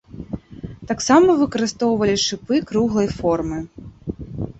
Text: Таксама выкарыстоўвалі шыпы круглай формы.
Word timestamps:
Таксама 0.91 1.35
выкарыстоўвалі 1.41 2.15
шыпы 2.23 2.55
круглай 2.71 3.07
формы. 3.19 3.59